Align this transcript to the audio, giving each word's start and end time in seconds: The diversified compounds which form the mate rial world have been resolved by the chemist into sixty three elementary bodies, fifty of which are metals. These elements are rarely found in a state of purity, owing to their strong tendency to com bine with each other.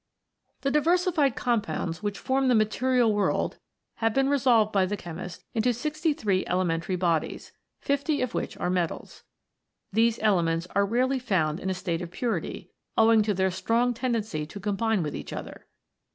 The 0.61 0.71
diversified 0.71 1.35
compounds 1.35 2.01
which 2.01 2.17
form 2.17 2.47
the 2.47 2.55
mate 2.55 2.81
rial 2.81 3.13
world 3.13 3.59
have 3.97 4.15
been 4.15 4.29
resolved 4.29 4.71
by 4.71 4.87
the 4.87 4.97
chemist 4.97 5.43
into 5.53 5.73
sixty 5.75 6.11
three 6.11 6.43
elementary 6.47 6.95
bodies, 6.95 7.51
fifty 7.81 8.19
of 8.23 8.33
which 8.33 8.57
are 8.57 8.71
metals. 8.71 9.21
These 9.93 10.17
elements 10.23 10.65
are 10.73 10.87
rarely 10.87 11.19
found 11.19 11.59
in 11.59 11.69
a 11.69 11.75
state 11.75 12.01
of 12.01 12.09
purity, 12.09 12.71
owing 12.97 13.21
to 13.21 13.35
their 13.35 13.51
strong 13.51 13.93
tendency 13.93 14.43
to 14.47 14.59
com 14.59 14.75
bine 14.75 15.03
with 15.03 15.15
each 15.15 15.31
other. 15.33 15.67